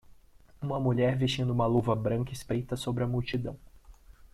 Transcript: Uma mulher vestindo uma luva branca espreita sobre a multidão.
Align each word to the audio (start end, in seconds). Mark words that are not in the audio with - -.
Uma 0.59 0.79
mulher 0.79 1.15
vestindo 1.15 1.53
uma 1.53 1.67
luva 1.67 1.95
branca 1.95 2.33
espreita 2.33 2.75
sobre 2.75 3.03
a 3.03 3.07
multidão. 3.07 3.55